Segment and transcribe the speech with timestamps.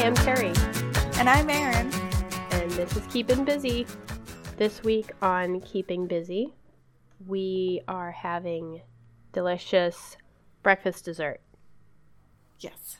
[0.00, 0.52] Hi, I'm Terry,
[1.18, 1.92] And I'm Erin.
[2.52, 3.86] and this is Keeping Busy.
[4.56, 6.54] This week on Keeping Busy,
[7.26, 8.80] we are having
[9.34, 10.16] delicious
[10.62, 11.42] breakfast dessert.
[12.60, 12.96] Yes.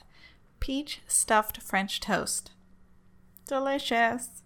[0.61, 2.51] Peach stuffed French toast.
[3.47, 4.43] Delicious.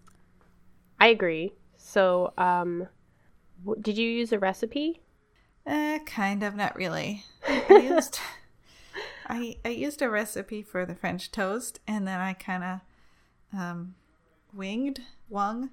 [1.01, 1.55] I agree.
[1.77, 2.87] So, um,
[3.65, 5.03] w- did you use a recipe?
[5.67, 7.25] Uh, kind of, not really.
[7.49, 8.21] I used
[9.29, 12.81] I I used a recipe for the French toast and then I kind of
[13.59, 13.95] um
[14.53, 15.71] winged, wung.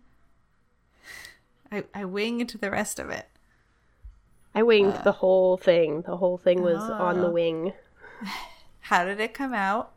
[1.71, 3.27] I I winged the rest of it.
[4.53, 6.01] I winged the whole thing.
[6.01, 7.31] The whole thing was on the Oh.
[7.31, 7.73] wing.
[8.81, 9.93] How did it come out?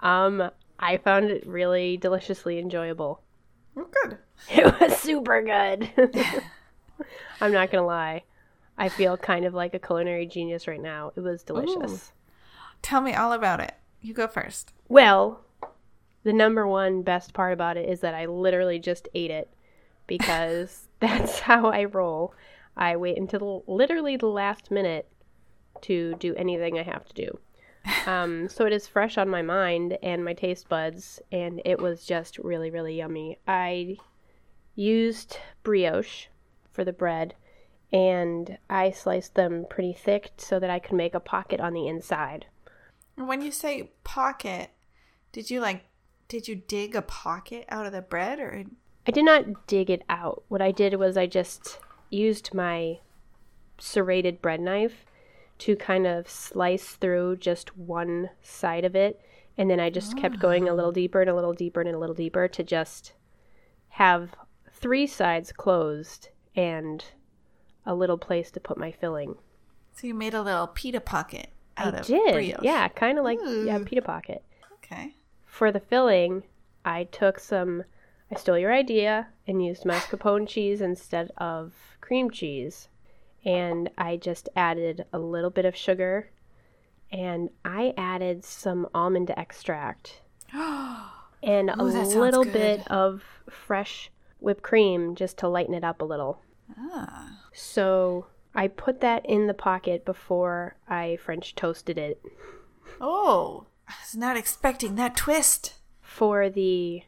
[0.00, 3.22] Um, I found it really deliciously enjoyable.
[3.76, 4.18] Oh, good.
[4.50, 5.90] It was super good.
[7.40, 8.24] I'm not gonna lie.
[8.78, 11.12] I feel kind of like a culinary genius right now.
[11.14, 12.12] It was delicious.
[12.82, 13.74] Tell me all about it.
[14.00, 14.72] You go first.
[14.88, 15.44] Well,
[16.22, 19.52] the number one best part about it is that I literally just ate it
[20.06, 22.34] because that's how I roll.
[22.76, 25.08] I wait until literally the last minute
[25.82, 27.38] to do anything I have to do.
[28.06, 32.04] Um, so it is fresh on my mind and my taste buds, and it was
[32.04, 33.38] just really, really yummy.
[33.46, 33.96] I
[34.74, 36.26] used brioche
[36.70, 37.34] for the bread,
[37.92, 41.88] and I sliced them pretty thick so that I could make a pocket on the
[41.88, 42.46] inside.
[43.26, 44.70] When you say pocket,
[45.32, 45.84] did you like
[46.28, 48.64] did you dig a pocket out of the bread or
[49.06, 50.44] I did not dig it out.
[50.48, 53.00] What I did was I just used my
[53.78, 55.04] serrated bread knife
[55.58, 59.20] to kind of slice through just one side of it.
[59.58, 60.94] And then I just kept going a little ah.
[60.94, 63.12] deeper and a little deeper and a little deeper to just
[63.88, 64.30] have
[64.72, 67.04] three sides closed and
[67.84, 69.34] a little place to put my filling.
[69.92, 72.32] so you made a little pita pocket out I of did.
[72.32, 72.62] brioche?
[72.62, 74.42] Yeah, kind of like yeah, pita pocket.
[74.84, 75.14] Okay.
[75.46, 76.42] For the filling,
[76.84, 77.84] I took some,
[78.30, 82.88] I stole your idea and used mascarpone cheese instead of cream cheese.
[83.44, 86.30] And I just added a little bit of sugar
[87.10, 90.20] and I added some almond extract
[90.52, 92.52] and a Ooh, little good.
[92.52, 96.40] bit of fresh whipped cream just to lighten it up a little.
[96.78, 97.38] Ah.
[97.52, 102.20] So I put that in the pocket before I French toasted it.
[103.00, 105.74] Oh, I was not expecting that twist.
[106.00, 107.02] for the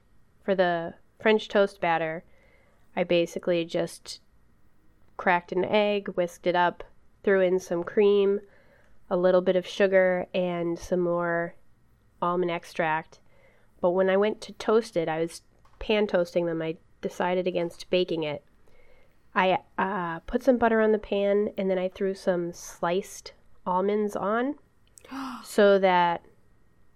[0.45, 2.25] for the French toast batter,
[2.97, 4.21] I basically just
[5.17, 6.85] cracked an egg, whisked it up,
[7.23, 8.41] threw in some cream,
[9.11, 11.55] a little bit of sugar, and some more
[12.21, 13.21] almond extract.
[13.81, 15.43] But when I went to toast it, I was
[15.79, 16.63] pan toasting them.
[16.63, 18.45] I decided against baking it.
[19.35, 19.59] I uh,
[20.21, 23.33] put some butter on the pan, and then I threw some sliced
[23.67, 24.57] almonds on,
[25.45, 26.23] so that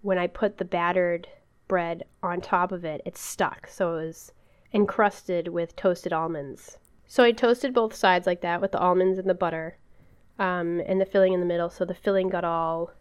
[0.01, 1.27] when I put the battered
[1.67, 3.67] bread on top of it, it stuck.
[3.67, 4.31] So it was
[4.73, 6.77] encrusted with toasted almonds.
[7.05, 9.77] So I toasted both sides like that with the almonds and the butter
[10.39, 11.69] um, and the filling in the middle.
[11.69, 12.91] So the filling got all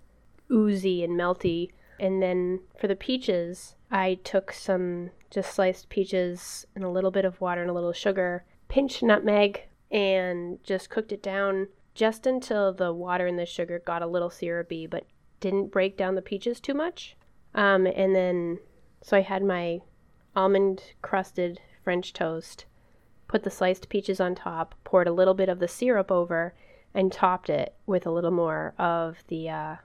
[0.50, 1.70] oozy and melty.
[1.98, 7.24] And then for the peaches, I took some just sliced peaches and a little bit
[7.24, 12.72] of water and a little sugar, pinched nutmeg, and just cooked it down just until
[12.72, 15.06] the water and the sugar got a little syrupy, but
[15.40, 17.16] didn't break down the peaches too much.
[17.54, 18.58] Um, and then,
[19.02, 19.80] so I had my
[20.34, 22.66] almond crusted French toast,
[23.28, 26.54] put the sliced peaches on top, poured a little bit of the syrup over,
[26.94, 29.76] and topped it with a little more of the uh,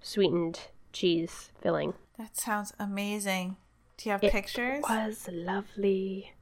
[0.00, 0.60] sweetened
[0.92, 1.94] cheese filling.
[2.18, 3.56] That sounds amazing.
[3.96, 4.78] Do you have It pictures?
[4.78, 6.32] It was lovely.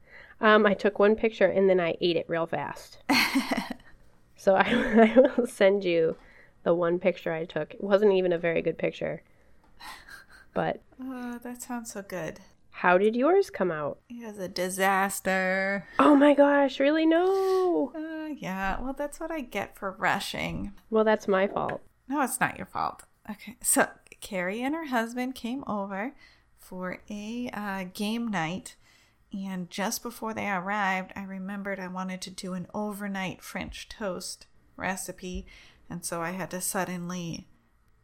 [0.41, 2.97] Um, I took one picture and then I ate it real fast.
[4.35, 6.15] so I, I will send you
[6.63, 7.73] the one picture I took.
[7.73, 9.23] It wasn't even a very good picture.
[10.53, 12.39] But oh, that sounds so good.
[12.71, 13.99] how did yours come out?
[14.09, 15.85] It was a disaster.
[15.99, 17.05] Oh my gosh, really?
[17.05, 17.91] No.
[17.95, 20.73] Uh, yeah, well, that's what I get for rushing.
[20.89, 21.81] Well, that's my fault.
[22.07, 23.03] No, it's not your fault.
[23.29, 23.87] Okay, so
[24.21, 26.13] Carrie and her husband came over
[26.57, 28.75] for a uh, game night,
[29.31, 34.47] and just before they arrived, I remembered I wanted to do an overnight French toast
[34.75, 35.45] recipe,
[35.89, 37.47] and so I had to suddenly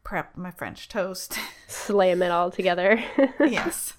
[0.03, 1.37] prep my French toast.
[1.67, 3.03] Slam it all together.
[3.39, 3.93] yes.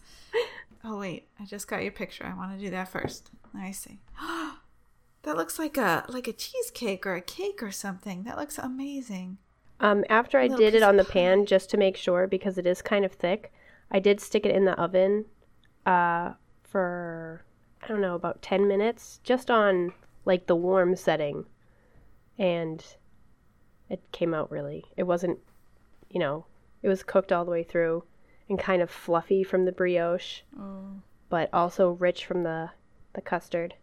[0.85, 2.25] Oh wait, I just got your picture.
[2.25, 3.31] I want to do that first.
[3.55, 3.99] I see.
[5.23, 8.23] that looks like a like a cheesecake or a cake or something.
[8.23, 9.39] That looks amazing.
[9.81, 12.81] Um, after I did it on the pan, just to make sure, because it is
[12.81, 13.53] kind of thick,
[13.91, 15.27] I did stick it in the oven
[15.85, 16.33] uh,
[16.77, 17.41] for,
[17.83, 19.95] I don't know, about 10 minutes, just on
[20.27, 21.47] like the warm setting.
[22.39, 22.85] And
[23.89, 25.39] it came out really, it wasn't,
[26.11, 26.45] you know,
[26.83, 28.05] it was cooked all the way through.
[28.49, 31.01] and kind of fluffy from the brioche, Oh.
[31.31, 32.71] but also rich from the
[33.15, 33.75] the custard.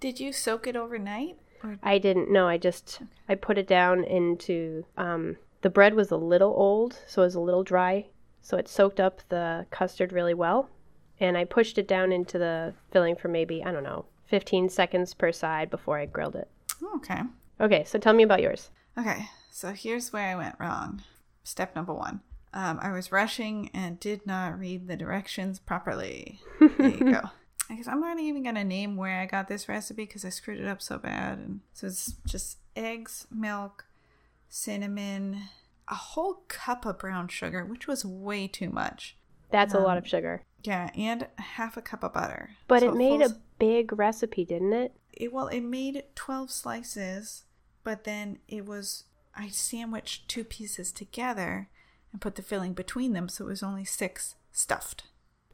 [0.00, 1.36] Did you soak it overnight?
[1.62, 2.48] Or I didn't know.
[2.48, 7.22] I just I put it down into um, the bread was a little old, so
[7.22, 8.06] it was a little dry,
[8.40, 10.70] so it soaked up the custard really well,
[11.24, 15.14] and I pushed it down into the filling for maybe I don't know 15 seconds
[15.14, 16.48] per side before I grilled it.
[16.96, 17.20] okay.
[17.60, 18.70] Okay, so tell me about yours.
[18.98, 21.02] Okay, so here's where I went wrong.
[21.44, 22.20] Step number one.
[22.52, 26.40] Um, I was rushing and did not read the directions properly.
[26.60, 27.20] There you go.
[27.70, 30.28] I guess I'm not even going to name where I got this recipe because I
[30.28, 31.38] screwed it up so bad.
[31.38, 33.86] And so it's just eggs, milk,
[34.48, 35.44] cinnamon,
[35.88, 39.16] a whole cup of brown sugar, which was way too much.
[39.50, 42.50] That's a lot Um, of sugar, Yeah, and half a cup of butter.
[42.68, 44.96] but So it made full- a big recipe, didn't it?
[45.12, 47.44] it, well, it made 12 slices,
[47.84, 49.04] but then it was,
[49.34, 51.68] I sandwiched two pieces together
[52.12, 55.04] and put the filling between them, so it was only six stuffed.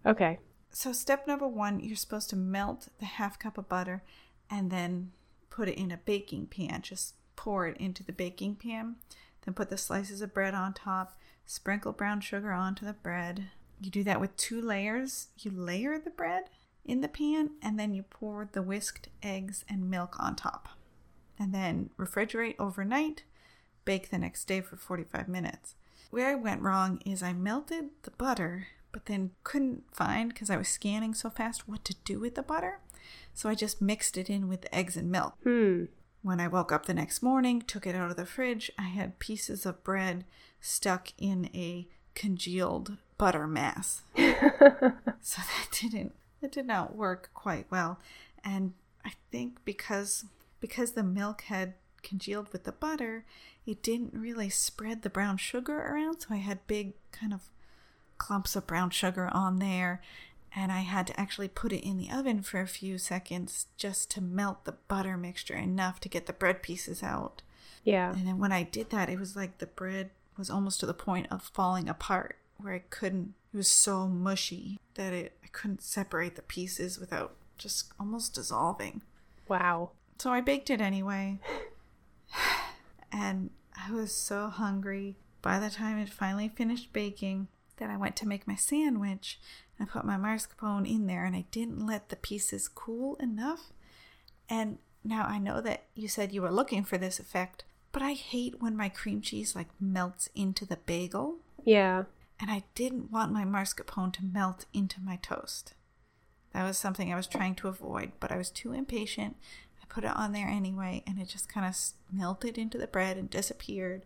[0.06, 0.38] Okay.
[0.72, 4.02] So, step number one, you're supposed to melt the half cup of butter
[4.48, 5.12] and then
[5.50, 6.81] put it in a baking pan.
[6.82, 8.96] Just pour it into the baking pan,
[9.44, 13.50] then put the slices of bread on top, sprinkle brown sugar onto the bread.
[13.81, 15.29] You do that with two layers.
[15.38, 16.44] You layer the bread
[16.85, 20.69] in the pan and then you pour the whisked eggs and milk on top.
[21.38, 23.25] And then refrigerate overnight,
[23.85, 25.75] bake the next day for 45 minutes.
[26.11, 30.56] Where I went wrong is I melted the butter, but then couldn't find because I
[30.56, 32.81] was scanning so fast what to do with the butter.
[33.32, 35.35] So I just mixed it in with the eggs and milk.
[35.44, 35.85] Hmm.
[36.23, 39.19] When I woke up the next morning, took it out of the fridge, I had
[39.19, 40.27] pieces of bread
[40.61, 44.00] stuck in a congealed butter mass.
[44.17, 47.99] so that didn't that did not work quite well.
[48.43, 48.72] And
[49.05, 50.25] I think because
[50.58, 53.26] because the milk had congealed with the butter,
[53.67, 57.43] it didn't really spread the brown sugar around, so I had big kind of
[58.17, 60.00] clumps of brown sugar on there
[60.55, 64.11] and I had to actually put it in the oven for a few seconds just
[64.12, 67.43] to melt the butter mixture enough to get the bread pieces out.
[67.84, 68.12] Yeah.
[68.12, 70.94] And then when I did that, it was like the bread was almost to the
[70.94, 75.82] point of falling apart where I couldn't, it was so mushy that it, I couldn't
[75.82, 79.02] separate the pieces without just almost dissolving.
[79.48, 79.90] Wow.
[80.18, 81.38] So I baked it anyway.
[83.12, 87.48] And I was so hungry by the time it finally finished baking
[87.78, 89.40] that I went to make my sandwich.
[89.78, 93.72] I put my mascarpone in there and I didn't let the pieces cool enough.
[94.48, 98.12] And now I know that you said you were looking for this effect, but I
[98.12, 101.36] hate when my cream cheese like melts into the bagel.
[101.64, 102.04] Yeah.
[102.40, 105.75] And I didn't want my mascarpone to melt into my toast.
[106.52, 109.37] That was something I was trying to avoid, but I was too impatient.
[109.82, 111.76] I put it on there anyway, and it just kind of
[112.12, 114.04] melted into the bread and disappeared.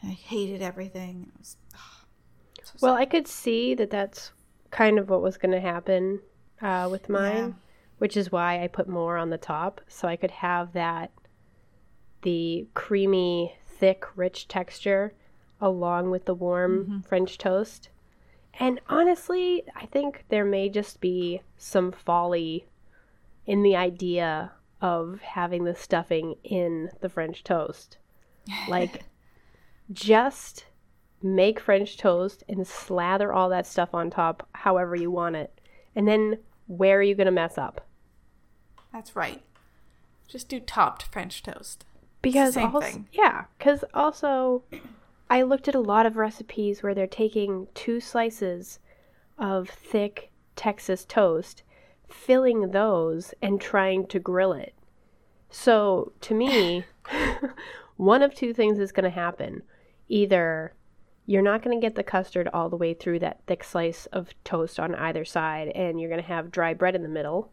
[0.00, 1.30] And I hated everything.
[1.34, 2.06] It was, ugh,
[2.64, 2.94] so Well.
[2.94, 4.32] I could see that that's
[4.70, 6.20] kind of what was going to happen
[6.60, 7.52] uh, with mine, Yeah.
[7.98, 11.12] which is why I put more on the top so I could have that
[12.22, 15.14] the creamy, thick, rich texture
[15.62, 17.00] along with the warm mm-hmm.
[17.00, 17.88] French toast.
[18.60, 22.66] And honestly, I think there may just be some folly
[23.46, 27.96] in the idea of having the stuffing in the French toast.
[28.68, 29.04] Like,
[29.92, 30.66] just
[31.22, 35.60] make French toast and slather all that stuff on top however you want it.
[35.94, 37.86] And then where are you going to mess up?
[38.92, 39.42] That's right.
[40.26, 41.84] Just do topped French toast.
[42.20, 43.08] Because same also, thing.
[43.12, 44.62] yeah, because also
[45.32, 48.80] I looked at a lot of recipes where they're taking two slices
[49.38, 51.62] of thick Texas toast,
[52.06, 54.74] filling those and trying to grill it.
[55.48, 56.84] So to me,
[57.96, 59.62] one of two things is going to happen.
[60.06, 60.74] Either
[61.24, 64.34] you're not going to get the custard all the way through that thick slice of
[64.44, 67.50] toast on either side, and you're going to have dry bread in the middle,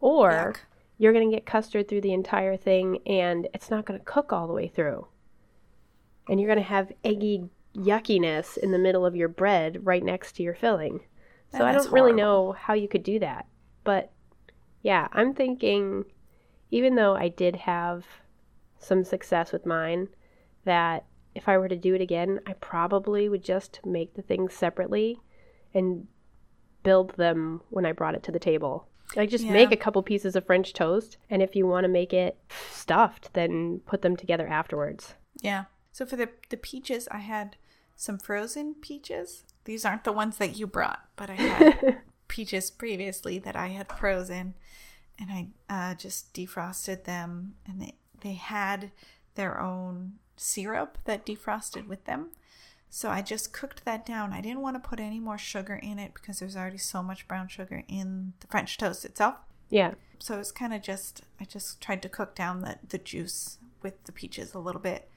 [0.00, 0.60] or Yuck.
[0.96, 4.32] you're going to get custard through the entire thing and it's not going to cook
[4.32, 5.08] all the way through.
[6.32, 7.44] And you're going to have eggy
[7.76, 11.00] yuckiness in the middle of your bread right next to your filling.
[11.50, 12.16] So And I don't really horrible.
[12.16, 13.44] know how you could do that.
[13.84, 14.12] But
[14.82, 16.06] yeah, I'm thinking,
[16.70, 18.06] even though I did have
[18.78, 20.08] some success with mine,
[20.64, 24.54] that if I were to do it again, I probably would just make the things
[24.54, 25.20] separately
[25.74, 26.06] and
[26.82, 28.88] build them when I brought it to the table.
[29.14, 32.14] Like just make a couple pieces of French toast, and if you want to make
[32.14, 32.38] it
[32.70, 35.14] stuffed, then put them together afterwards.
[35.42, 35.64] Yeah.
[35.92, 37.56] So for the the peaches, I had
[37.94, 39.44] some frozen peaches.
[39.64, 43.92] These aren't the ones that you brought, but I had peaches previously that I had
[43.92, 44.54] frozen,
[45.18, 48.90] and I uh, just defrosted them, and they they had
[49.34, 52.30] their own syrup that defrosted with them.
[52.94, 54.34] So I just cooked that down.
[54.34, 57.26] I didn't want to put any more sugar in it because there's already so much
[57.26, 59.36] brown sugar in the French toast itself.
[59.70, 59.94] Yeah.
[60.18, 64.04] So it's kind of just, I just tried to cook down the, the juice with
[64.04, 65.08] the peaches a little bit.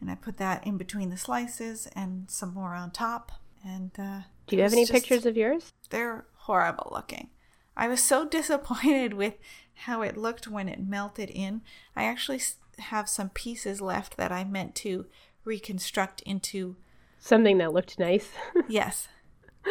[0.00, 3.32] And I put that in between the slices and some more on top.
[3.64, 5.72] And uh, Do you have any just- pictures of yours?
[5.90, 7.28] They're horrible looking.
[7.76, 9.34] I was so disappointed with
[9.74, 11.62] how it looked when it melted in.
[11.94, 12.40] I actually
[12.78, 15.06] have some pieces left that I meant to
[15.44, 16.76] reconstruct into
[17.18, 18.30] Something that looked nice.
[18.68, 19.08] Yes.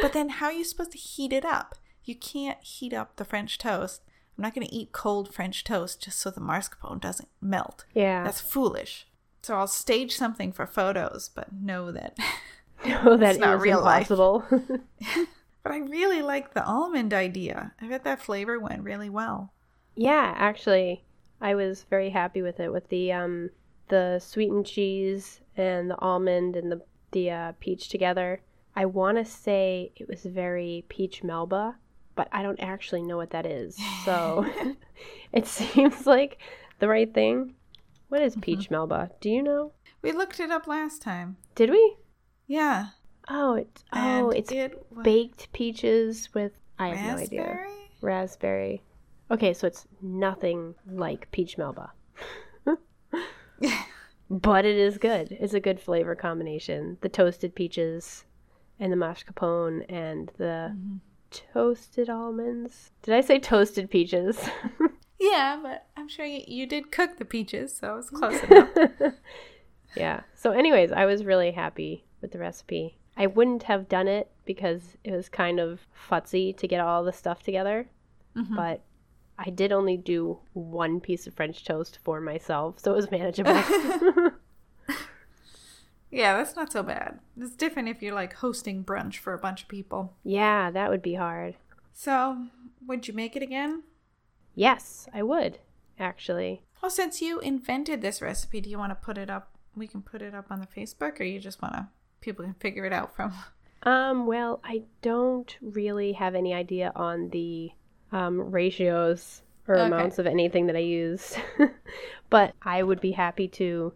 [0.01, 1.73] But then how are you supposed to heat it up?
[2.03, 4.03] You can't heat up the French toast.
[4.37, 7.85] I'm not going to eat cold French toast just so the mascarpone doesn't melt.
[7.95, 8.23] yeah.
[8.23, 9.07] That's foolish.
[9.41, 12.17] So I'll stage something for photos, but know that.
[12.85, 14.11] no, that It's not is real life.
[14.11, 14.45] impossible.
[15.63, 17.73] but I really like the almond idea.
[17.81, 19.53] I bet that flavor went really well.
[19.95, 21.03] yeah, actually,
[21.41, 23.49] I was very happy with it with the um
[23.89, 26.81] the sweetened cheese and the almond and the
[27.11, 28.41] the uh, peach together.
[28.75, 31.75] I want to say it was very peach melba,
[32.15, 33.77] but I don't actually know what that is.
[34.05, 34.45] So
[35.33, 36.39] it seems like
[36.79, 37.55] the right thing.
[38.09, 39.11] What is peach melba?
[39.21, 39.71] Do you know?
[40.01, 41.37] We looked it up last time.
[41.55, 41.95] Did we?
[42.47, 42.87] Yeah.
[43.29, 47.41] Oh, it's oh, it's it was baked peaches with I have no idea.
[47.41, 47.91] raspberry.
[48.01, 48.81] Raspberry.
[49.31, 51.91] Okay, so it's nothing like peach melba.
[54.29, 55.35] but it is good.
[55.39, 56.97] It's a good flavor combination.
[57.01, 58.25] The toasted peaches
[58.79, 60.95] and the mascarpone and the Mm-hmm.
[61.53, 62.91] toasted almonds.
[63.03, 64.39] Did I say toasted peaches?
[65.19, 68.69] Yeah, but I'm sure you, you did cook the peaches, so it was close enough.
[69.95, 70.21] yeah.
[70.33, 72.97] So anyways, I was really happy with the recipe.
[73.17, 77.11] I wouldn't have done it because it was kind of futzy to get all the
[77.11, 77.87] stuff together.
[78.35, 78.55] Mm-hmm.
[78.55, 78.81] But
[79.37, 83.61] I did only do one piece of French toast for myself, so it was manageable.
[86.11, 87.19] Yeah, that's not so bad.
[87.39, 90.15] It's different if you're like hosting brunch for a bunch of people.
[90.23, 91.55] yeah, that would be hard.
[91.93, 92.47] So,
[92.87, 93.83] would you make it again?
[94.55, 95.59] Yes, I would,
[95.99, 96.61] actually.
[96.81, 99.51] Well, since you invented this recipe, do you want to put it up?
[99.75, 101.87] We can put it up on the Facebook, or you just want to
[102.21, 103.33] people can figure it out from.
[103.83, 107.71] Um, well, I don't really have any idea on the
[108.11, 109.87] um, ratios or Okay.
[109.87, 111.37] amounts of anything that I use,
[112.29, 113.93] but I would be happy to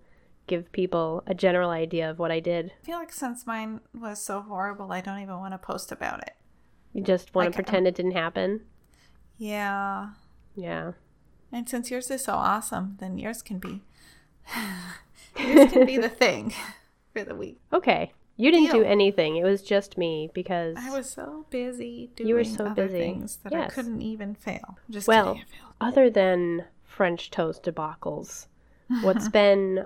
[0.48, 2.72] give people a general idea of what I did.
[2.82, 6.20] I feel like since mine was so horrible, I don't even want to post about
[6.24, 6.32] it.
[6.94, 8.62] You just want Like, to pretend it didn't happen.
[9.38, 10.12] Yeah,
[10.56, 10.94] Yeah.
[11.52, 13.82] and since yours is so awesome, then yours can be
[15.40, 16.54] yours can be the thing
[17.14, 17.60] for the week.
[17.72, 18.12] Okay.
[18.36, 19.36] You didn't do anything.
[19.38, 23.00] It was just me because I was so busy doing You were so other busy.
[23.00, 24.80] things that I couldn't even fail.
[24.90, 25.40] Just Well,
[25.80, 28.48] other than French toast debacles,
[29.02, 29.86] what's been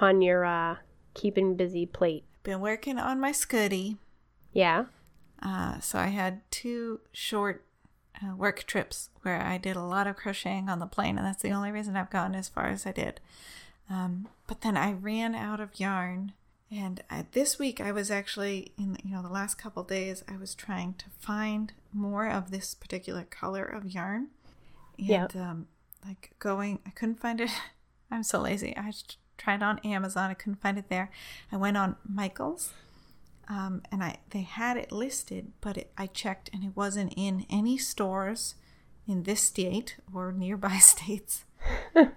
[0.00, 0.76] on your uh,
[1.14, 2.24] keeping busy plate?
[2.42, 3.98] Been working on my scoodie.
[4.52, 4.86] Yeah.
[5.40, 7.63] Uh, so I had two short
[8.22, 11.42] uh, work trips where I did a lot of crocheting on the plane, and that's
[11.42, 13.20] the only reason I've gotten as far as I did.
[13.90, 16.32] Um, but then I ran out of yarn,
[16.70, 20.36] and I, this week I was actually in you know the last couple days I
[20.36, 24.28] was trying to find more of this particular color of yarn,
[24.98, 25.36] and Yep.
[25.36, 25.66] um,
[26.06, 27.50] like going I couldn't find it.
[28.10, 28.76] I'm so lazy.
[28.76, 28.92] I
[29.38, 30.30] tried on Amazon.
[30.30, 31.10] I couldn't find it there.
[31.50, 32.72] I went on Michaels
[33.48, 37.46] um, and I they had it listed, but it, I checked and it wasn't in
[37.50, 38.54] any stores
[39.06, 41.44] in this state or nearby states.
[41.94, 42.10] so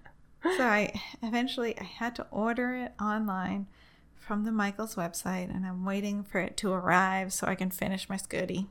[0.44, 3.68] I eventually I had to order it online
[4.16, 8.10] from the Michaels website, and I'm waiting for it to arrive so I can finish
[8.10, 8.68] my scoodie.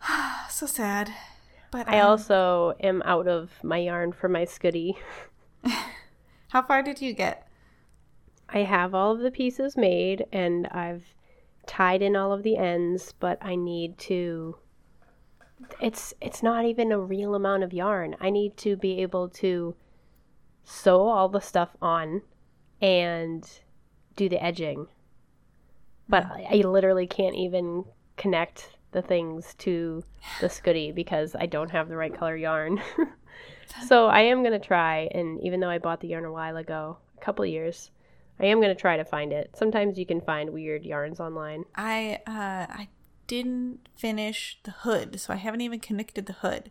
[0.50, 1.12] so sad,
[1.70, 4.96] but I also am out of my yarn for my scoodie.
[6.48, 7.48] How far did you get?
[8.52, 11.14] I have all of the pieces made and I've
[11.66, 14.56] tied in all of the ends, but I need to
[15.80, 18.16] it's it's not even a real amount of yarn.
[18.20, 19.74] I need to be able to
[20.64, 22.22] sew all the stuff on
[22.80, 23.48] and
[24.16, 24.88] do the edging.
[26.08, 27.84] But I, literally can't even
[28.16, 30.04] connect the things to
[30.40, 32.82] the scoodie because I don't have the right color yarn.
[33.86, 36.98] so I am gonna try, and even though I bought the yarn a while ago,
[37.16, 37.90] a couple years,
[38.40, 39.50] I am gonna try to find it.
[39.56, 41.64] Sometimes you can find weird yarns online.
[41.74, 42.88] I uh, I
[43.26, 46.70] didn't finish the hood, so I haven't even connected the hood.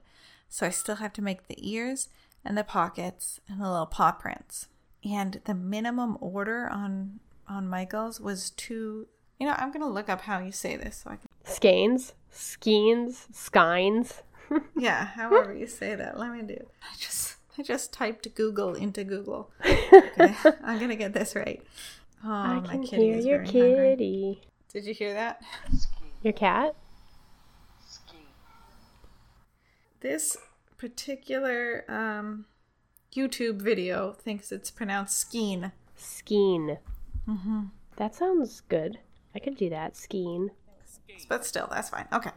[0.50, 2.10] So I still have to make the ears
[2.44, 4.68] and the pockets and the little paw prints.
[5.04, 9.08] And the minimum order on on Michaels was two.
[9.40, 11.28] You know, I'm gonna look up how you say this so I can.
[11.44, 14.22] Skeins, skeins, skines.
[14.78, 16.20] Yeah, however you say that.
[16.20, 16.66] Let me do.
[16.84, 19.52] I just I just typed Google into Google.
[19.64, 21.62] Okay, I'm gonna get this right.
[22.24, 23.90] Oh, I my can kitty hear is your very hungry.
[23.96, 24.42] kitty.
[24.72, 25.42] Did you hear that?
[26.24, 26.76] Your cat?
[30.02, 30.38] This
[30.78, 32.46] particular um,
[33.14, 35.72] YouTube video thinks it's pronounced skeen.
[35.98, 36.78] Skeen.
[37.28, 37.62] Mm-hmm.
[37.98, 39.00] That sounds good.
[39.36, 39.94] I could do that.
[39.94, 40.50] Skeen.
[41.30, 42.08] But still, that's fine.
[42.12, 42.32] Okay.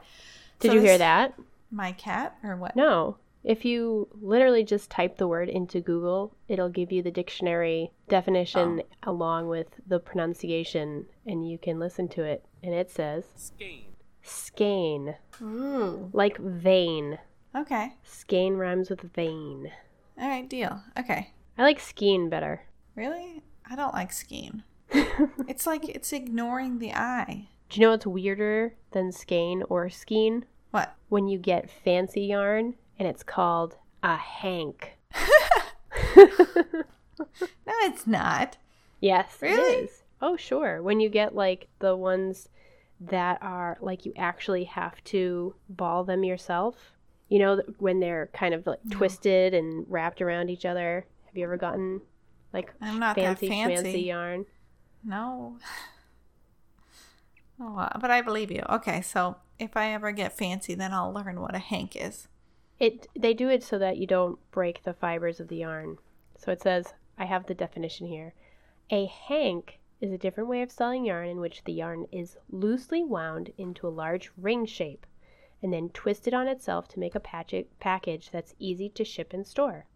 [0.61, 1.35] Did So you hear that?
[1.71, 2.76] My cat or what?
[2.76, 3.16] No.
[3.45, 8.83] If you literally just type the word into Google, it'll give you the dictionary definition
[8.83, 9.11] ah.
[9.11, 12.43] along with the pronunciation, and you can listen to it.
[12.63, 13.85] And it says Skein.
[14.23, 16.09] skein, Ooh.
[16.15, 17.19] like vein.
[17.55, 17.93] Okay.
[18.03, 19.71] Skein rhymes with vein.
[20.19, 20.81] All right, deal.
[20.99, 21.33] Okay.
[21.59, 22.63] I like skein better.
[22.95, 23.43] Really?
[23.69, 24.65] I don't like skein.
[24.91, 27.49] it's like it's ignoring the I.
[27.69, 30.45] Do you know what's weirder than skein or skeen?
[30.71, 30.95] What?
[31.09, 34.99] When you get fancy yarn and it's called a hank.
[37.67, 38.57] No, it's not.
[39.01, 39.55] Yes, Really?
[39.75, 40.03] it is.
[40.21, 40.83] Oh, sure.
[40.83, 42.49] When you get like the ones
[43.01, 46.93] that are like you actually have to ball them yourself.
[47.29, 51.07] You know, when they're kind of like twisted and wrapped around each other.
[51.27, 52.01] Have you ever gotten
[52.53, 54.01] like I'm not fancy that fancy.
[54.03, 54.47] yarn?
[55.05, 55.59] No.
[57.61, 58.63] Oh, but I believe you.
[58.69, 62.27] Okay, so if I ever get fancy, then I'll learn what a hank is.
[62.85, 65.99] It they do it so that you don't break the fibers of the yarn.
[66.37, 68.35] So it says, I have the definition here.
[68.91, 73.03] A hank is a different way of selling yarn in which the yarn is loosely
[73.03, 75.07] wound into a large ring shape
[75.62, 79.47] and then twisted on itself to make a patch- package that's easy to ship and
[79.47, 79.87] store.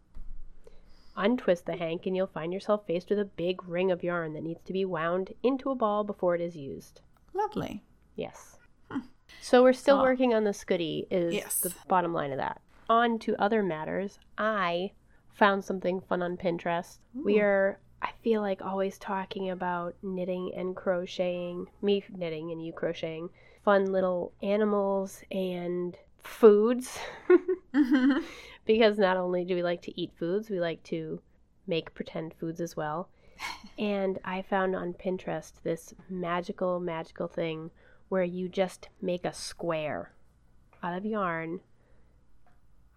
[1.17, 4.43] Untwist the hank and you'll find yourself faced with a big ring of yarn that
[4.45, 7.01] needs to be wound into a ball before it is used.
[7.35, 7.83] Lovely.
[8.15, 8.57] Yes.
[8.91, 9.01] Hmm.
[9.43, 10.03] So we're still Oh.
[10.03, 11.59] working on the Scoodie is Yes.
[11.61, 12.63] the bottom line of that.
[12.89, 14.19] On to other matters.
[14.37, 14.93] I
[15.31, 16.99] found something fun on Pinterest.
[17.15, 22.73] We are I feel like always talking about knitting and crocheting, me knitting and you
[22.73, 23.31] crocheting,
[23.65, 26.99] fun little animals and foods.
[27.75, 28.19] Mm-hmm.
[28.67, 31.21] because not only do we like to eat foods, we like to
[31.67, 33.09] make pretend foods as well.
[33.79, 37.71] and I found on Pinterest this magical, magical thing
[38.09, 40.13] where you just make a square
[40.83, 41.61] out of yarn.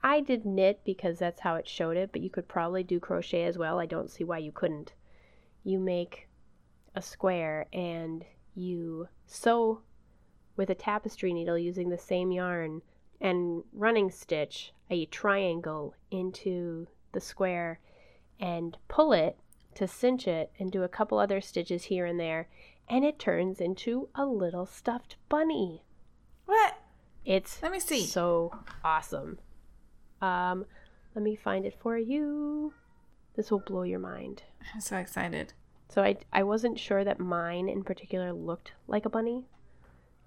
[0.04, 3.44] I did knit because that's how it showed it, but you could probably do crochet
[3.44, 3.80] as well.
[3.80, 4.94] I don't see why you couldn't.
[5.64, 6.28] You make
[6.96, 9.82] a square and you sew
[10.58, 12.82] with a tapestry needle using the same yarn
[13.20, 17.80] and running stitch a triangle into the square
[18.40, 19.38] and pull it
[19.76, 22.50] to cinch it and do a couple other stitches here and there
[22.90, 25.84] and it turns into a little stuffed bunny.
[26.46, 26.76] What?
[27.24, 28.04] It's Let me see.
[28.06, 28.52] so
[28.84, 29.40] awesome.
[30.22, 30.66] Um,
[31.16, 32.74] let me find it for you.
[33.36, 34.44] This will blow your mind.
[34.74, 35.54] I'm so excited.
[35.90, 39.44] So I I wasn't sure that mine in particular looked like a bunny,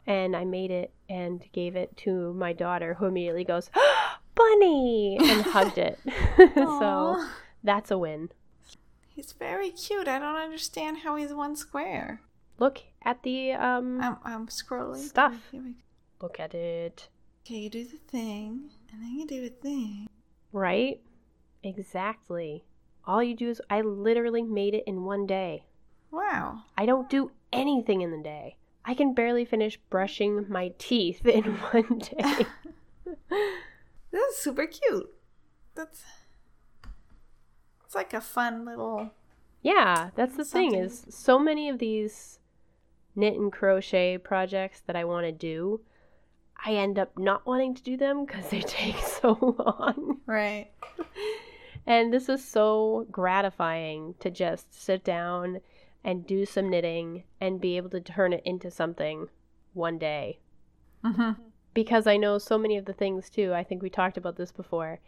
[0.06, 3.70] and I made it and gave it to my daughter, who immediately goes,
[4.34, 5.98] "Bunny!" and hugged it.
[6.54, 7.24] so
[7.62, 8.30] that's a win.
[9.08, 10.08] He's very cute.
[10.08, 12.20] I don't understand how he's one square.
[12.58, 14.00] Look at the um.
[14.00, 14.98] I'm, I'm scrolling.
[15.08, 15.36] Stuff.
[16.20, 17.08] Look at it.
[17.46, 20.08] Okay, you do the thing, and then you do a thing.
[20.52, 21.00] Right?
[21.62, 22.64] Exactly.
[23.06, 25.66] All you do is I literally made it in one day.
[26.10, 26.62] Wow.
[26.78, 28.56] I don't do anything in the day.
[28.84, 32.46] I can barely finish brushing my teeth in one day.
[34.10, 35.10] This is super cute.
[35.74, 36.04] That's.
[37.84, 39.10] It's like a fun little.
[39.60, 42.38] yeah, that's the thing is so many of these
[43.16, 45.80] knit and crochet projects that I want to do,
[46.66, 50.20] I end up not wanting to do them cuz they take so long.
[50.26, 50.70] Right.
[51.86, 55.60] And this is so gratifying to just sit down
[56.02, 59.28] and do some knitting and be able to turn it into something
[59.74, 60.38] one day.
[61.04, 61.42] Mm-hmm.
[61.74, 63.52] Because I know so many of the things too.
[63.52, 65.00] I think we talked about this before.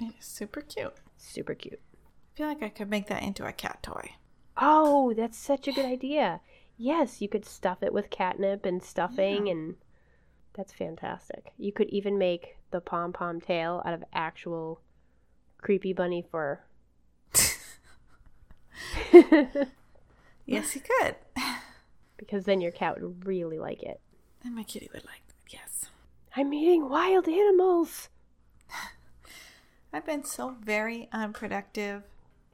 [0.00, 0.94] It is super cute.
[1.18, 1.80] Super cute.
[1.94, 4.12] I feel like I could make that into a cat toy.
[4.56, 6.40] Oh, that's such a good idea.
[6.76, 9.52] Yes, you could stuff it with catnip and stuffing, Yeah.
[9.52, 9.74] and
[10.54, 11.52] that's fantastic.
[11.58, 14.80] You could even make the pom pom tail out of actual
[15.60, 16.60] creepy bunny fur.
[20.46, 21.16] Yes, you could.
[22.16, 24.00] because then your cat would really like it.
[24.44, 25.52] And my kitty would like that.
[25.52, 25.86] Yes.
[26.36, 28.08] I'm eating wild animals.
[29.92, 32.02] I've been so very unproductive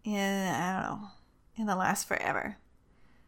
[0.05, 1.09] in I don't know
[1.57, 2.57] in the last forever.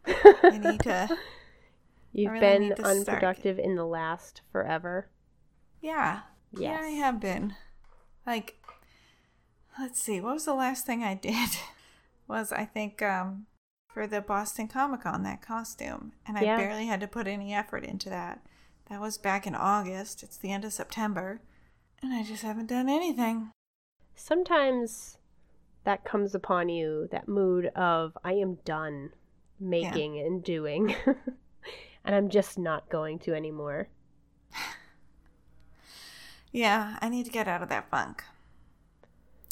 [0.05, 1.17] I need to.
[2.13, 2.97] You've really been to start.
[2.97, 5.09] unproductive in the last forever.
[5.81, 6.21] Yeah.
[6.51, 7.55] Yeah, I have been.
[8.25, 8.55] Like,
[9.79, 10.19] let's see.
[10.19, 11.49] What was the last thing I did?
[12.27, 13.45] Was I think um
[13.87, 16.57] for the Boston Comic Con that costume, and I Yeah.
[16.57, 18.41] barely had to put any effort into that.
[18.89, 20.23] That was back in August.
[20.23, 21.41] It's the end of September,
[22.01, 23.51] and I just haven't done anything.
[24.15, 25.17] Sometimes
[25.83, 29.11] that comes upon you, that mood of, I am done
[29.59, 30.95] making and doing,
[32.05, 33.89] and I'm just not going to anymore.
[36.51, 38.23] Yeah, I need to get out of that funk.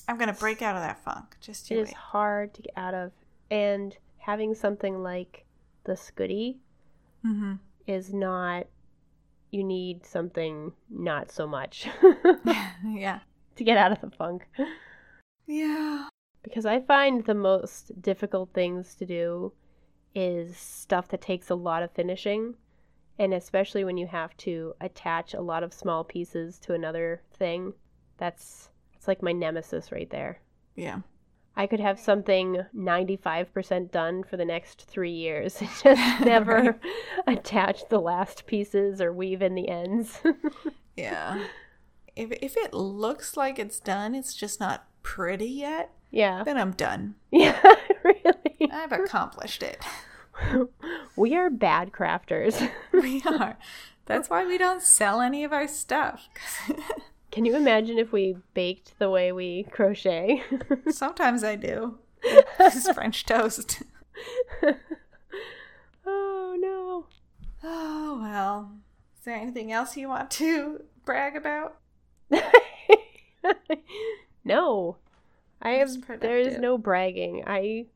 [0.07, 1.35] I'm gonna break out of that funk.
[1.41, 3.11] Just It you is hard to get out of.
[3.51, 5.45] And having something like
[5.83, 6.57] the Scoodie
[7.25, 7.53] Mm-hmm.
[7.87, 8.67] is not,
[9.51, 11.87] you need something not so much
[12.85, 13.19] yeah.
[13.55, 14.47] to get out of the funk.
[15.47, 16.07] Yeah.
[16.43, 19.53] Because I find the most difficult things to do
[20.13, 22.53] is stuff that takes a lot of finishing.
[23.17, 27.73] And especially when you have to attach a lot of small pieces to another thing.
[28.17, 30.41] That's it's like my nemesis right there.
[30.75, 30.99] Yeah.
[31.57, 35.59] I could have something 95% done for the next three years.
[35.83, 35.85] Just
[36.25, 36.77] never
[37.25, 37.37] Right.
[37.39, 40.21] attach the last pieces or weave in the ends.
[40.97, 41.45] Yeah.
[42.15, 46.41] If if it looks like it's done, it's just not pretty yet, yeah.
[46.45, 47.15] then I'm done.
[47.31, 47.61] Yeah,
[48.01, 48.71] really.
[48.71, 49.83] I've accomplished it.
[51.17, 52.69] we are bad crafters.
[52.93, 53.57] We are.
[54.05, 56.29] That's why we don't sell any of our stuff.
[57.35, 60.41] Can you imagine if we baked the way we crochet?
[60.89, 61.97] Sometimes I do.
[62.23, 63.83] It's French toast.
[66.05, 67.07] oh no.
[67.61, 68.71] Oh well.
[69.19, 71.75] Is there anything else you want to brag about?
[74.45, 74.95] no.
[75.61, 77.43] I have That's there is no bragging.
[77.45, 77.87] I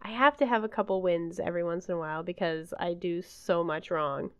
[0.00, 3.20] I have to have a couple wins every once in a while because I do
[3.20, 4.30] so much wrong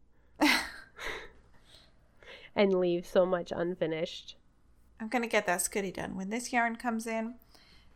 [2.55, 4.37] and leave so much unfinished.
[5.01, 6.17] I'm gonna get that Scoodie done.
[6.17, 7.35] When this yarn comes in,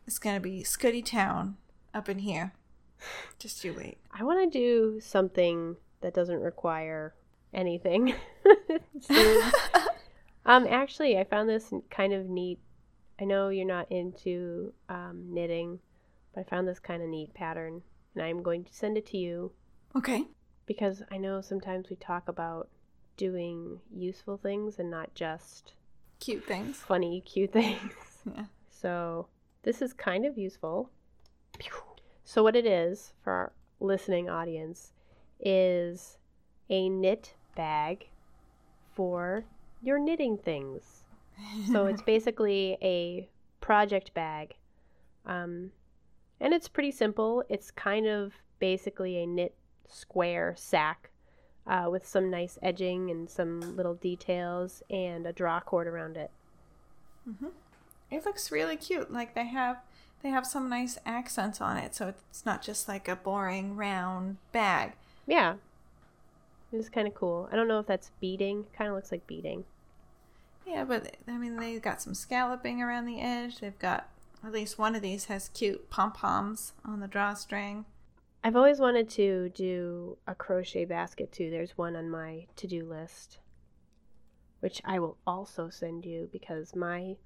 [0.07, 1.57] it's gonna be Scoodie Town
[1.95, 2.53] up in here.
[3.39, 3.99] Just you wait.
[4.13, 7.15] I want to do something that doesn't require
[7.53, 8.15] anything.
[10.47, 12.59] um, actually, I found this kind of neat.
[13.21, 15.79] I know you're not into um, knitting,
[16.35, 17.83] but I found this kind of neat pattern,
[18.15, 19.53] and I'm going to send it to you
[19.95, 20.25] Okay.
[20.67, 22.69] because I know sometimes we talk about
[23.17, 25.73] doing useful things and not just
[26.21, 26.77] Cute things.
[26.77, 27.93] funny, cute things.
[28.35, 28.47] Yeah.
[28.71, 29.29] So
[29.63, 30.91] this is kind of useful.
[32.25, 34.93] So what it is for our listening audience
[35.39, 36.19] is
[36.69, 38.09] a knit bag
[38.95, 39.45] for
[39.81, 41.05] your knitting things.
[41.71, 43.29] So it's basically a
[43.61, 44.55] project bag.
[45.25, 45.71] Um,
[46.41, 47.45] and it's pretty simple.
[47.49, 49.55] It's kind of basically a knit
[49.89, 51.11] square sack
[51.67, 56.31] uh, with some nice edging and some little details and a draw cord around it.
[58.11, 59.13] It looks really cute.
[59.13, 59.79] Like they have
[60.23, 64.39] they have some nice accents on it, so it's not just like a boring round
[64.53, 64.93] bag.
[65.27, 65.55] Yeah.
[66.73, 67.49] It is kind of cool.
[67.53, 68.67] I don't know if that's beading.
[68.77, 69.65] Kind of looks like beading.
[70.67, 73.59] Yeah, but I mean they've got some scalloping around the edge.
[73.59, 74.09] They've got
[74.45, 77.85] at least one of these has cute pom poms on the drawstring.
[78.47, 81.51] I've always wanted to do a crochet basket too.
[81.51, 83.41] There's one on my to do list,
[84.61, 87.17] which I will also send you because my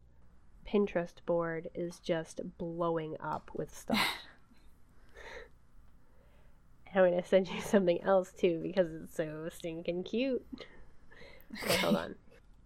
[0.67, 4.01] Pinterest board is just blowing up with stuff.
[6.95, 10.43] I'm going to send you something else too because it's so stinking cute.
[11.63, 12.15] Okay, hold on.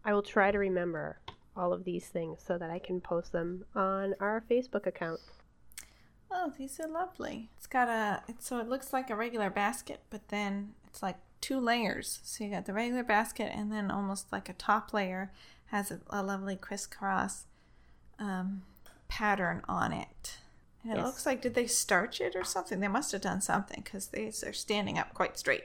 [0.05, 1.19] I will try to remember
[1.57, 5.19] all of these things so that I can post them on our Facebook account.
[6.37, 7.49] Oh, these are lovely.
[7.57, 11.17] It's got a it's so it looks like a regular basket, but then it's like
[11.41, 12.21] two layers.
[12.25, 15.33] So you got the regular basket and then almost like a top layer
[15.67, 17.45] has a, a lovely crisscross
[18.19, 18.63] um,
[19.09, 20.39] pattern on it.
[20.83, 21.07] And it Yes.
[21.07, 22.81] looks like did they starch it or something?
[22.81, 25.65] They must have done something because these are standing up quite straight.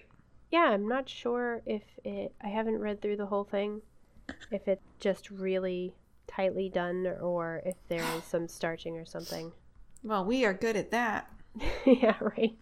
[0.51, 2.34] Yeah, I'm not sure if it.
[2.41, 3.82] I haven't read through the whole thing.
[4.51, 5.93] If it's just really
[6.27, 9.51] tightly done or if there is some starching or something.
[10.03, 11.29] Well, we are good at that.
[11.85, 12.57] yeah, right.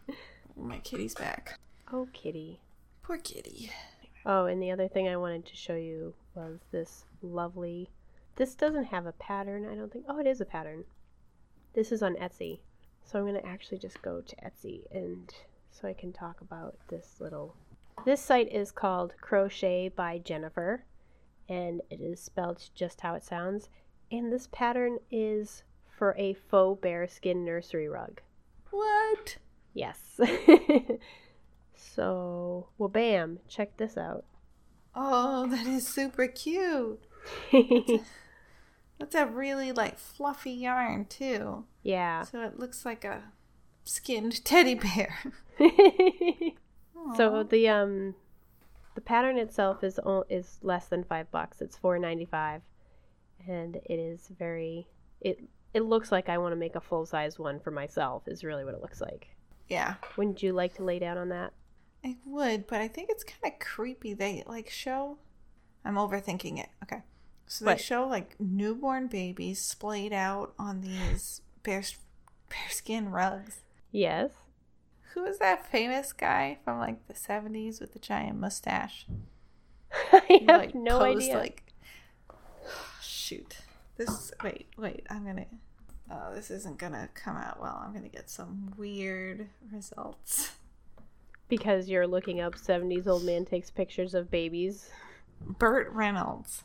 [0.56, 1.60] My kitty's back.
[1.92, 2.62] Oh, kitty.
[3.04, 3.72] Poor kitty.
[4.26, 7.90] Oh, and the other thing I wanted to show you was this lovely.
[8.36, 10.06] This doesn't have a pattern, I don't think.
[10.10, 10.84] Oh, it is a pattern.
[11.74, 12.60] This is on Etsy.
[13.06, 15.34] So I'm going to actually just go to Etsy and
[15.72, 17.56] so I can talk about this little.
[18.04, 20.84] This site is called Crochet by Jennifer
[21.48, 23.70] and it is spelled just how it sounds.
[24.12, 25.64] And this pattern is
[25.98, 28.22] for a faux bearskin nursery rug.
[28.70, 29.38] What?
[29.74, 30.20] Yes.
[31.76, 34.24] so, well, bam, check this out.
[34.96, 37.02] Oh, that is super cute.
[39.00, 41.66] That's a really like fluffy yarn too.
[41.84, 42.24] yeah.
[42.24, 43.24] So it looks like a
[43.84, 45.18] skinned teddy bear.
[47.16, 48.16] so the um
[48.96, 51.62] the pattern itself is o- is less than 5 bucks.
[51.62, 52.62] It's 4.95
[53.48, 54.88] and it is very
[55.22, 55.40] it
[55.74, 58.74] it looks like I want to make a full-size one for myself is really what
[58.74, 59.28] it looks like.
[59.70, 61.54] yeah, Wouldn't you like to lay down on that?
[62.06, 64.14] I would, but I think it's kind of creepy.
[64.14, 65.18] They like show.
[65.84, 66.70] I'm overthinking it.
[66.84, 67.02] Okay,
[67.48, 67.82] so they What?
[67.82, 71.84] show like newborn babies splayed out on these bear
[72.50, 73.62] bearskin rugs.
[73.92, 74.32] Yes.
[75.14, 79.08] Who is that famous guy from like the 70s with the giant mustache?
[80.14, 81.38] I have like, no posed, idea.
[81.38, 81.64] Like,
[83.02, 83.58] shoot,
[83.98, 84.32] this.
[84.44, 85.06] Wait, wait.
[85.10, 85.46] I'm gonna.
[86.10, 87.82] Oh, this isn't gonna come out well.
[87.84, 90.52] I'm gonna get some weird results.
[91.50, 94.90] Because you're looking up 70s old man takes pictures of babies.
[95.42, 96.64] Burt Reynolds.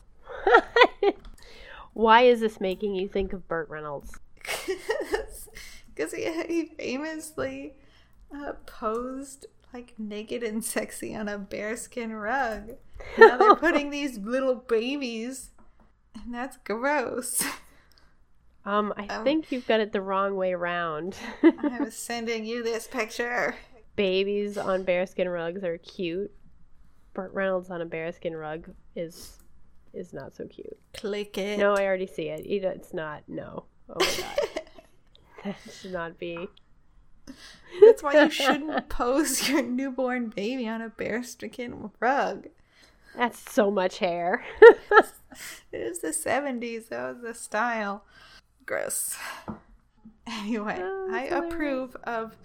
[1.93, 4.19] Why is this making you think of Burt Reynolds?
[5.95, 7.73] Because he, he famously
[8.35, 12.73] uh, posed like naked and sexy on a bearskin rug.
[13.17, 15.49] Now they're putting these little babies,
[16.15, 17.43] and that's gross.
[18.65, 21.17] Um, I Um, think you've got it the wrong way around.
[21.43, 23.55] I was sending you this picture.
[23.95, 26.31] Babies on bearskin rugs are cute.
[27.13, 29.37] Burt Reynolds on a bearskin rug is
[29.93, 30.77] is not so cute.
[30.95, 31.59] Click it.
[31.59, 32.45] No, I already see it.
[32.45, 33.23] It- It's not.
[33.27, 33.65] No.
[33.89, 34.61] Oh my god.
[35.43, 36.47] that should not be.
[37.81, 42.47] That's why you shouldn't pose your newborn baby on a bearskin rug.
[43.15, 44.43] That's so much hair.
[45.71, 46.89] It is the 70s.
[46.89, 48.03] That was the style.
[48.65, 49.17] Gross.
[50.25, 52.37] Anyway, Oh, I approve of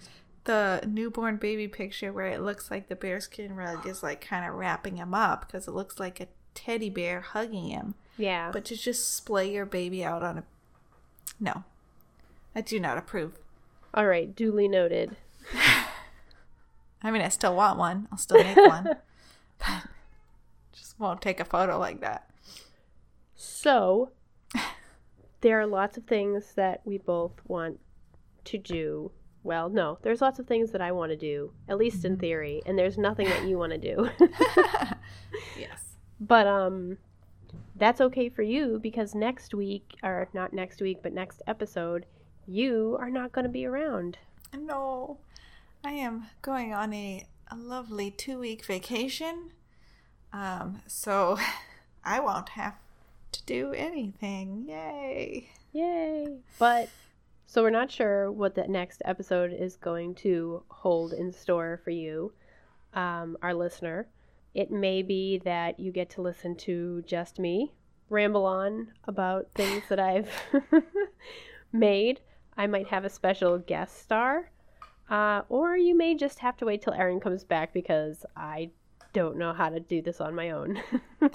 [0.44, 4.54] the newborn baby picture where it looks like the bearskin rug is like kind of
[4.56, 7.94] wrapping him up because it looks like a teddy bear hugging him.
[8.16, 8.50] yeah.
[8.52, 10.44] But to just splay your baby out on a.
[11.38, 11.62] No.
[12.56, 13.38] I do not approve.
[13.94, 14.34] All right.
[14.34, 15.16] Duly noted.
[17.00, 18.08] I mean, I still want one.
[18.10, 18.96] I'll still make one.
[19.60, 19.82] but
[20.72, 22.27] just won't take a photo like that.
[23.40, 24.10] So,
[25.42, 27.78] there are lots of things that we both want
[28.46, 29.12] to do.
[29.44, 32.60] Well, no, there's lots of things that I want to do, at least in theory,
[32.66, 34.10] and there's nothing that you want to do.
[35.56, 35.94] yes.
[36.20, 36.98] but um
[37.76, 42.06] that's okay for you because next week or not next week, but next episode,
[42.44, 44.18] you are not going to be around.
[44.52, 45.18] No,
[45.84, 49.52] I am going on a, a lovely two week vacation.
[50.32, 51.38] Um, so
[52.04, 52.74] I won't have
[53.32, 54.66] to do anything.
[54.68, 55.48] Yay.
[55.72, 56.38] Yay.
[56.58, 56.88] But
[57.46, 61.90] so we're not sure what the next episode is going to hold in store for
[61.90, 62.32] you,
[62.94, 64.08] um, our listener.
[64.54, 67.72] It may be that you get to listen to just me
[68.10, 70.30] ramble on about things that I've
[71.72, 72.20] made.
[72.56, 74.50] I might have a special guest star.
[75.08, 78.70] Uh, or you may just have to wait till Erin comes back because I
[79.12, 80.82] don't know how to do this on my own.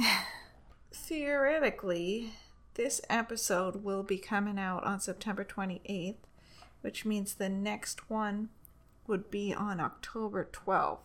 [0.95, 2.34] Theoretically,
[2.75, 6.17] this episode will be coming out on September 28th,
[6.82, 8.49] which means the next one
[9.08, 10.99] would be on October 12th.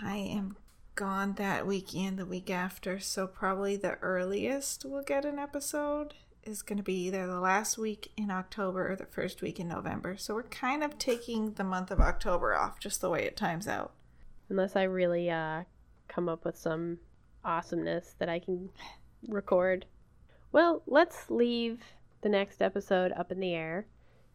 [0.00, 0.56] I am
[0.94, 6.14] gone that week and the week after, so probably the earliest we'll get an episode
[6.44, 9.66] is going to be either the last week in October or the first week in
[9.66, 10.16] November.
[10.16, 13.66] So we're kind of taking the month of October off, just the way it times
[13.66, 13.94] out.
[14.48, 15.64] Unless I really uh,
[16.06, 16.98] come up with some
[17.44, 18.70] awesomeness that I can
[19.28, 19.86] record.
[20.52, 21.80] Well, let's leave
[22.22, 23.86] the next episode up in the air.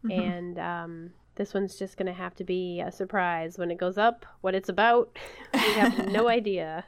[0.08, 3.98] And um, this one's just going to have to be a surprise when it goes
[3.98, 4.24] up.
[4.40, 5.18] What it's about,
[5.54, 6.84] we have no idea.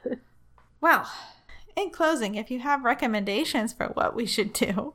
[0.81, 1.11] Well,
[1.75, 4.93] in closing, if you have recommendations for what we should do,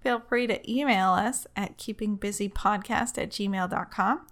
[0.00, 4.26] feel free to email us at keepingbusypodcast at gmail.com.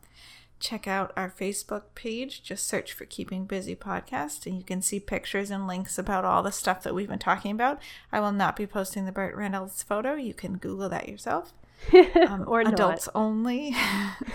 [0.61, 2.43] Check out our Facebook page.
[2.43, 6.43] Just search for Keeping Busy Podcast, and you can see pictures and links about all
[6.43, 7.81] the stuff that we've been talking about.
[8.13, 10.15] I will not be posting the Burt Reynolds photo.
[10.15, 11.53] You can Google that yourself.
[12.29, 12.75] Um, or not.
[12.75, 13.75] adults only.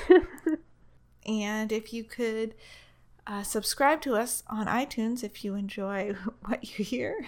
[1.26, 2.56] and if you could
[3.28, 6.14] Uh, subscribe to us on iTunes if you enjoy
[6.46, 7.26] what you hear,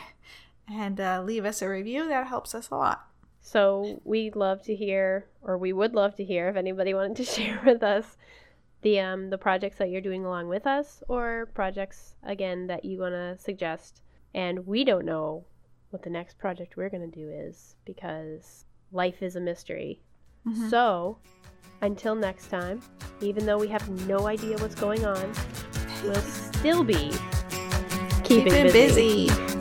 [0.67, 2.07] and uh, leave us a review.
[2.07, 3.07] That helps us a lot.
[3.41, 7.23] So we'd love to hear, or we would love to hear, if anybody wanted to
[7.23, 8.16] share with us
[8.87, 12.99] the um the projects that you're doing along with us, or projects again that you
[12.99, 14.01] want to suggest.
[14.33, 15.45] And we don't know
[15.89, 20.01] what the next project we're gonna do is because life is a mystery.
[20.47, 20.69] Mhm.
[20.69, 21.17] So
[21.81, 22.81] until next time,
[23.19, 25.33] even though we have no idea what's going on,
[26.03, 27.11] we'll still be
[28.23, 29.27] keeping Keep busy.
[29.27, 29.56] busy.